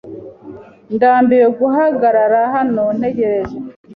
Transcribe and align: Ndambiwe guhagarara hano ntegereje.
Ndambiwe 0.95 1.47
guhagarara 1.59 2.39
hano 2.55 2.83
ntegereje. 2.97 3.57